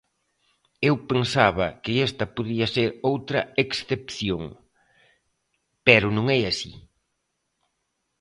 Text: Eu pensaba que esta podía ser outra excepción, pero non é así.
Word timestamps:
Eu 0.89 0.95
pensaba 1.11 1.67
que 1.83 1.93
esta 2.07 2.25
podía 2.35 2.67
ser 2.75 2.89
outra 3.11 3.41
excepción, 3.63 4.43
pero 5.87 6.07
non 6.15 6.25
é 6.39 6.41
así. 6.51 6.71